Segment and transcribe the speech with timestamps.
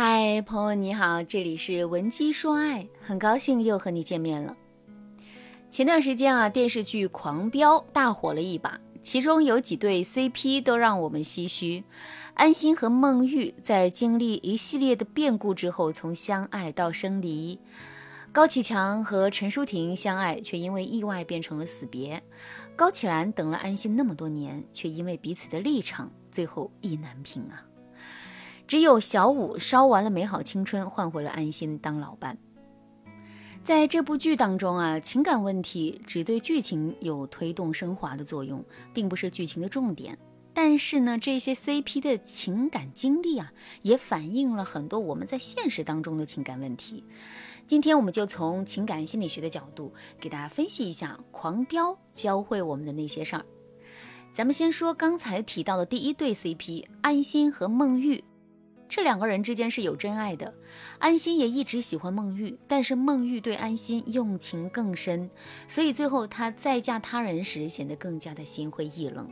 [0.00, 4.56] 嗨，朋友你好，这里是文姬说爱，很高兴又和你见面了。
[5.72, 11.82] 前段时间啊，电视剧《狂飙》大火了一把，其中有几对 CP 都让我们唏嘘。
[12.34, 17.58] 安心和孟玉在经历一系列的变故之后，从相爱到生离；
[18.30, 22.20] 高启强和陈淑婷相爱，却因为意外变成了死别；
[22.76, 27.64] 高启兰等了安心那么多年，却因为彼此的立场，最后意难平啊。
[28.68, 32.36] 只有小五烧完了美好青春，换回了安心当老伴。
[33.64, 38.62] 在这部剧当中啊，情感问题只对剧情有推动升华的作用，
[38.92, 40.18] 并不是剧情的重点。
[40.52, 43.50] 但是呢，这些 CP 的情感经历啊，
[43.80, 47.02] 也反映了很多我们在现实当中的情感问题。
[47.66, 53.44] 今天我们就从情感心理学的角度给大家分析一下《狂飙》教会我们的那些事儿。
[54.34, 58.22] 咱们先说刚才提到的第一对 CP，安心和孟玉。
[58.88, 60.54] 这两个人之间是有真爱的，
[60.98, 65.30] 安心也一直喜欢孟玉，但是孟玉对安心用情更深，
[65.68, 69.28] 所以最后她再嫁他人时显得更加的心灰意冷。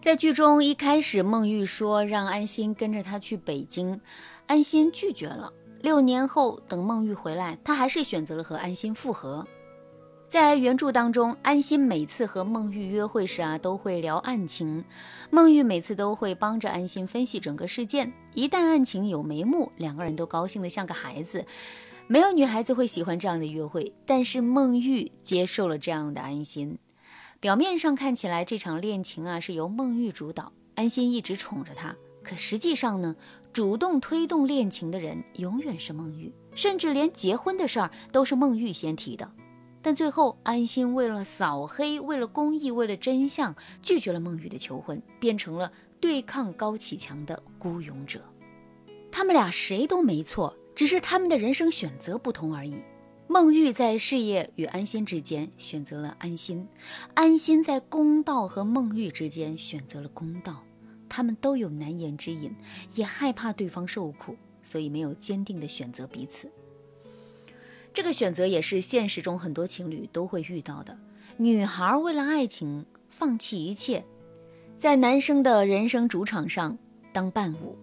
[0.00, 4.00] 在剧中一开始，孟玉说让安心跟着他去北京，
[4.46, 5.52] 安心拒绝了。
[5.80, 9.46] 六年后，等孟玉回来，他还是选择了和安心复合。
[10.28, 14.84] 在原著当中，安心每次和孟玉约会时啊，都会聊案情。
[15.30, 18.12] 孟玉每次都会帮着安心分析整个事件。
[18.34, 21.46] 一旦案情有眉目，两个人都高兴得像个孩子。
[22.08, 26.76] 没有女孩子会喜欢这样的约会，但是孟玉接受了这样的安心。
[27.38, 31.94] 表面上看起来，这场恋情啊是由孟玉主导，安心一直宠着他。
[32.24, 33.14] 可实际上呢，
[33.52, 39.30] 主动推动恋情的人永远是孟玉，甚至连结婚的事儿都是孟玉先提的。
[39.86, 45.70] 但最后，安心为了扫黑，为了公益，为了真相，拒绝了孟玉的求婚，变成了
[46.00, 48.20] 对抗高启强的孤勇者。
[49.12, 52.82] 他们俩谁都没错，只是他们的人生选择不同而已。
[53.28, 56.66] 孟玉在事业与安心之间选择了安心，
[57.14, 60.64] 安心在公道和孟玉之间选择了公道。
[61.08, 62.52] 他们都有难言之隐，
[62.94, 66.50] 也害怕对方受苦，所以没有坚定的选择彼此。
[67.96, 70.94] 这个选择也是现实中很多情侣都会遇到的。
[71.38, 74.04] 女孩为了爱情放弃一切，
[74.76, 76.76] 在男生的人生主场上
[77.10, 77.74] 当伴舞；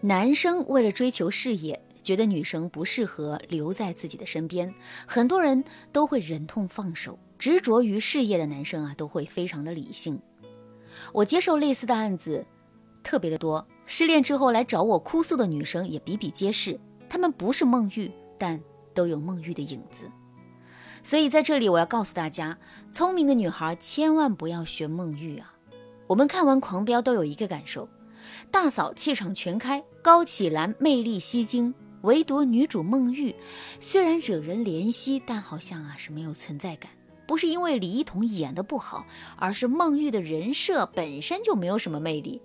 [0.00, 4.74] 男生为了追求事业，觉得女生不适合留在自己的身边，
[5.06, 7.18] 很多人都会忍痛放手。
[7.38, 10.18] 执着于事业的男生啊，都会非常的理性。
[11.12, 12.42] 我接受类似的案子
[13.02, 16.80] 特别的多，失恋之后来找我哭诉的女生也比比皆是。
[17.06, 18.58] 她们不是孟玉，但。
[18.96, 20.10] 都有孟玉的影子，
[21.04, 22.58] 所以在这里我要告诉大家，
[22.90, 25.54] 聪明的女孩千万不要学孟玉啊！
[26.08, 27.88] 我们看完《狂飙》都有一个感受：
[28.50, 33.34] 大嫂气场全开，高启兰魅力吸睛，唯独女主孟玉
[33.78, 36.90] 虽然惹人怜惜，但好像啊是没有存在感。
[37.26, 39.04] 不是因为李一桐演的不好，
[39.36, 42.40] 而是孟玉的人设本身就没有什么魅力。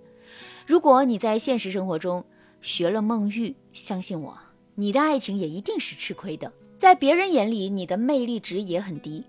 [0.66, 2.24] 如果你在现实生活中
[2.60, 4.36] 学了孟玉，相信我。
[4.74, 9.24] 你的爱情也一定是吃亏的，在别人眼里，你的魅力值也很低。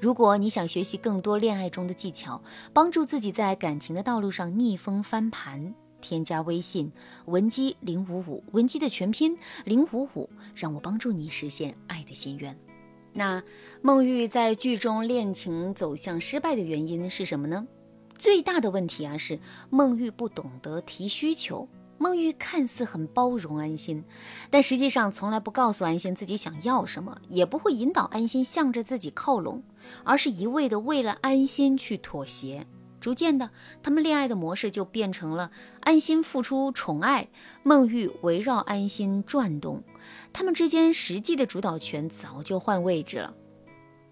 [0.00, 6.92] 如果你想学习更多恋爱中的技巧，帮助自己在感情的道路上逆风翻盘，添加微信
[7.26, 12.58] 文姬零五五，文姬的全拼零五五，让我帮助你实现爱的心愿。
[13.12, 13.42] 那
[13.82, 17.66] 孟玉在剧中恋情走向失败的原因是什么呢？
[18.16, 19.38] 最大的问题啊是
[19.68, 21.68] 孟玉不懂得提需求。
[22.02, 24.02] 孟玉看似很包容安心，
[24.48, 29.62] 但实际上从来不告诉安心自己想要什么，也不会引导安心向着自己靠拢，
[30.02, 32.66] 而是一味的为了安心去妥协。
[33.02, 33.50] 逐渐的，
[33.82, 35.50] 他们恋爱的模式就变成了
[35.80, 37.28] 安心付出宠爱，
[37.62, 39.82] 孟玉围绕安心转动。
[40.32, 43.34] 他们之间实际的主导权早就换位置了。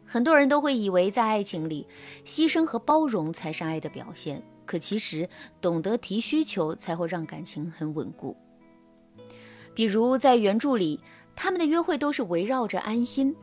[0.05, 1.87] 很多人都会以为在爱情里，
[2.27, 4.43] 牺牲和包容才是爱的表现。
[4.69, 5.27] 可其实，
[5.63, 8.37] 懂得提需求才会让感情很稳固。
[9.75, 11.01] 比如在原著里，
[11.35, 13.35] 他们的约会都是围绕着安心。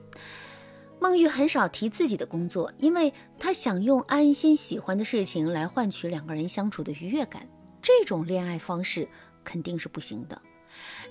[0.99, 7.47] 孟玉很少提自己的工作，因为他想用安心喜欢的事情来换取两个人相处的愉悦感。
[7.81, 9.07] 这种恋爱方式
[9.43, 10.39] 肯定是不行的。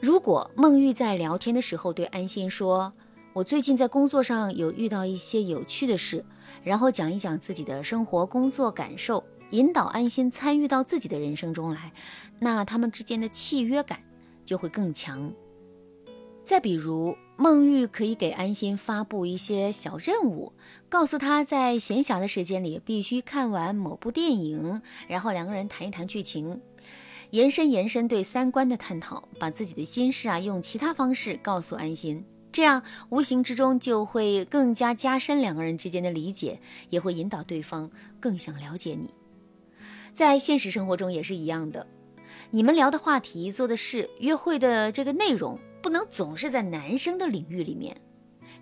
[0.01, 2.93] 如果孟玉在聊天的时候对安心说
[3.35, 6.25] ：“我最近在工作上有遇到一些有趣的事”，
[6.63, 9.25] 然后讲一讲自己的生活、工作感受。
[9.55, 11.93] 引导安心参与到自己的人生中来，
[12.41, 14.01] 那他们之间的契约感
[14.45, 15.33] 就会更强。
[16.43, 20.53] 再比如，孟玉可以给安心发布一些小任务，
[20.89, 26.61] 告诉他在闲暇的时间里必须看完某部电影，然后两个人谈一谈剧情。
[27.31, 36.61] 延伸延伸对三观的探讨，把自己的心事啊用其他方式告诉安心，这样无形之中就会更加加深两个人之间的理解，
[36.91, 39.15] 也会引导对方更想了解你。
[40.15, 41.85] 在现实生活中也是一样的，
[42.53, 48.01] 你们聊的话题、做的事、约会的这个内容，不能总是在男生的领域里面。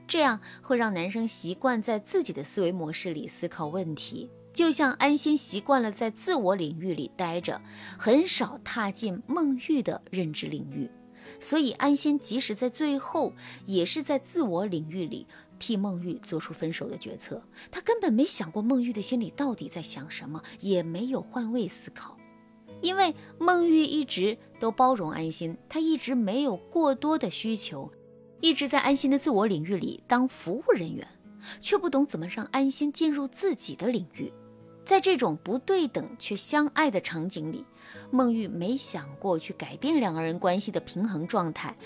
[0.09, 7.61] 这样会让男生习惯在自己的思维模式里思考问题，就像安心习惯了在自我领域里待着，
[7.99, 10.91] 很少踏进孟玉的认知领域。
[11.39, 13.35] 所以安心即使在最后，
[13.67, 15.27] 也是在自我领域里
[15.63, 17.41] 替孟玉做出分手的决策。
[17.71, 22.19] 他根本没想过孟玉的心里到底在想什么，也没有换位思考，
[22.81, 27.89] 因为孟玉一直都包容安心，他一直没有过多的需求。
[28.41, 31.07] 一直在安心的自我领域里当服务人员，
[31.61, 34.33] 却不懂怎么让安心进入自己的领域。
[34.85, 37.65] 在这种不对等却相爱的场景里，
[38.11, 41.77] 孟玉没想过去改变两个人关系的平衡状态，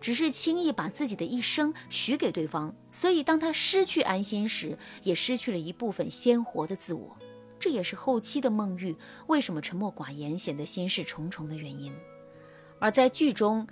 [0.00, 2.74] 只是轻易把自己的一生许给对方。
[2.90, 7.16] 所以，当他失去安心时，也失去了一部分鲜活的自我。
[7.58, 8.94] 这也是后期的孟玉
[9.28, 11.92] 为什么沉默寡言、显得心事重重的原因。
[12.78, 13.66] 而在剧中，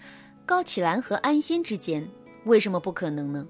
[0.47, 2.09] 高启兰和安心之间。
[2.45, 3.47] 为什么不可能呢？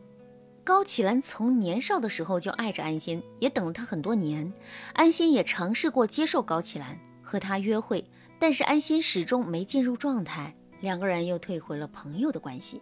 [0.65, 4.51] 高启兰从年少的时候就爱着安心，也等了他很多年。
[4.95, 8.03] 安心也尝试过接受高启兰和他约会，
[8.39, 12.81] 但是安心始终没进入状态，两个人又退回了朋友的关系。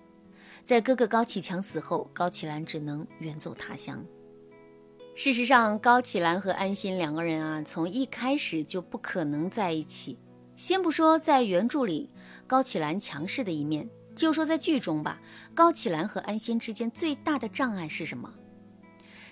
[0.62, 4.04] 在哥哥高启强死后，高启兰只能远走他乡。
[5.16, 10.16] 事实上，高启兰和安心两个人啊，从一开始就不可能在一起。
[10.54, 12.08] 先不说在原著里
[12.46, 13.90] 高启兰强势的一面。
[14.14, 15.20] 就说在剧中吧，
[15.54, 18.32] 高启兰和安心之间最大的障碍是什么？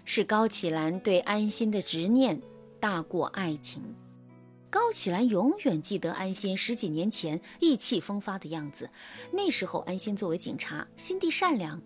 [0.05, 2.41] 是高启兰对安心的执念
[2.81, 3.95] 大过爱情。
[4.71, 8.89] 高启兰永远记得安心十几年前意气风发的样子，
[9.33, 11.83] 那时候安心作为警察，心地善良，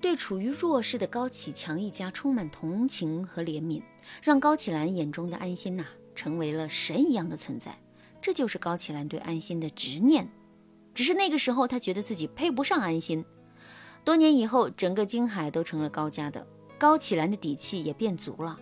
[0.00, 3.82] 对处于弱势的高启强一家充满同情和怜悯，
[4.22, 5.84] 让高启兰眼中的安心呐
[6.14, 7.76] 成为了神一样的存在。
[8.22, 10.26] 这就是高启兰对安心的执念。
[10.94, 13.24] 只是那个时候，他觉得自己配不上安心。
[14.04, 16.46] 多年以后，整个京海都成了高家的，
[16.78, 18.58] 高启兰的底气也变足了。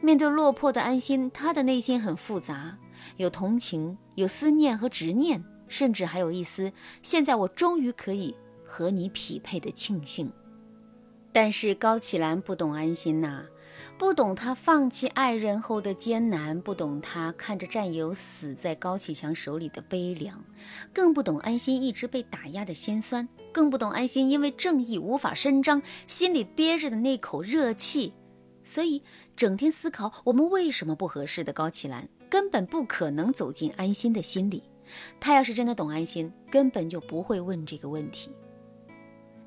[0.00, 2.78] 面对落魄的安心，他的内心很复杂，
[3.16, 6.72] 有同情，有思念和执念，甚至还有一丝
[7.02, 8.34] 现在我终于可以
[8.64, 10.32] 和你匹配的庆幸。
[11.32, 13.44] 但是高启兰不懂安心呐。
[13.98, 20.44] 不懂他放弃爱人后的艰难，不懂他看着战友死在高启强手里的悲凉，
[20.92, 28.12] 更不懂安心一直被打压的心酸，更不懂安心因为正义无法伸张，心里憋着的那口热气。
[28.62, 29.02] 所以，
[29.34, 34.62] 整天思考我们为什么不合适的高启兰，根本不可能走进安心的心里。
[35.18, 38.30] 他要是真的懂安心，根本就不会问这个问题。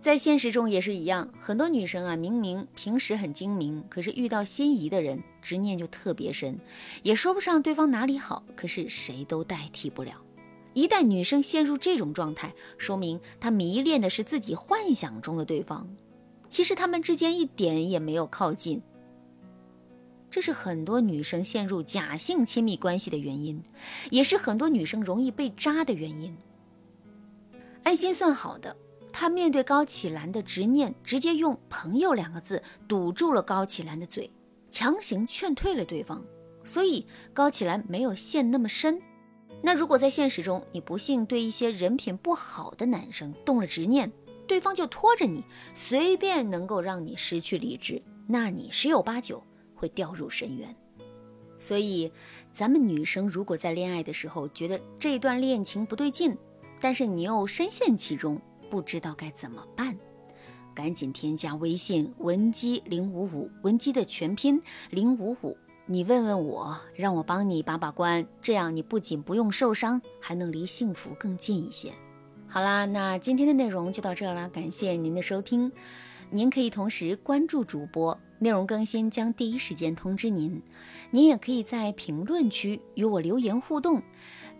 [0.01, 6.59] 在现实中也是一样，很多女生啊，明明平时很精明，可是遇到心仪的人，执念就特别深，
[7.03, 10.13] 也说不上对方哪里好，可是谁都代替不了。
[10.73, 15.87] 一旦女生陷入这种状态，说明她迷恋的是自己幻想中的对方，
[16.49, 18.81] 其实他们之间一点也没有靠近。
[20.31, 23.61] 这是很多女生陷入假性亲密关系的原因，
[24.09, 26.35] 也是很多女生容易被渣的原因。
[27.83, 28.75] 安心算好的。
[29.13, 34.31] 他面对高启兰的执念，直接用“朋友”两个字堵住了高启兰的嘴，
[34.69, 36.23] 强行劝退了对方，
[36.63, 39.01] 所以高启兰没有陷那么深。
[39.61, 44.11] 那如果在现实中，你不幸对一些人品不好的男生动了执念，
[44.47, 45.43] 对方就拖着你，
[45.75, 49.43] 随便能够让你失去理智，那你十有八九
[49.75, 50.75] 会掉入深渊。
[51.59, 52.11] 所以，
[52.51, 56.35] 咱们女生如果在恋爱的时候觉得这段恋情不对劲，
[56.79, 58.41] 但是你又深陷其中。
[58.71, 59.97] 不知道该怎么办，
[60.73, 64.61] 赶紧添加微信文姬零五五，文姬的全拼
[64.91, 71.91] 零五五，你问问我，让我帮你把把关，这样你不仅不用受伤，还能离幸福更近一些。
[72.47, 75.69] 好啦，那今天的内容就到这啦，感谢您的收听。
[76.29, 80.61] 您可以同时关注主播，内容更新将第一时间通知您。
[81.09, 84.01] 您也可以在评论区与我留言互动。